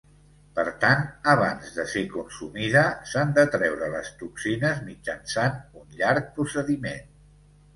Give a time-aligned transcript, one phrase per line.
[0.59, 1.03] Per tant
[1.33, 7.07] abans de ser consumida s'han de treure les toxines mitjançant un llarg procediment.